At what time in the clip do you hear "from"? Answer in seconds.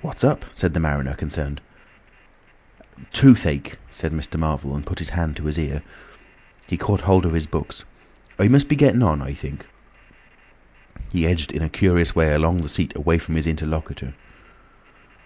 13.18-13.36